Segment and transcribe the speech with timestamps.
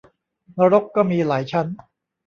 [0.57, 1.67] นรกก็มีหลายชั้น